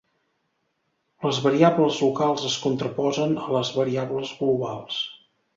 [1.25, 4.99] Les variables locals es contraposen a les variables globals.